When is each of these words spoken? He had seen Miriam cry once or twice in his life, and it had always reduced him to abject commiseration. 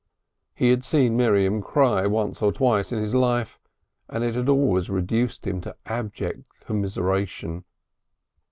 He 0.55 0.71
had 0.71 0.83
seen 0.83 1.15
Miriam 1.15 1.61
cry 1.61 2.07
once 2.07 2.41
or 2.41 2.51
twice 2.51 2.91
in 2.91 2.97
his 2.97 3.13
life, 3.13 3.59
and 4.09 4.23
it 4.23 4.33
had 4.33 4.49
always 4.49 4.89
reduced 4.89 5.45
him 5.45 5.61
to 5.61 5.75
abject 5.85 6.41
commiseration. 6.65 7.65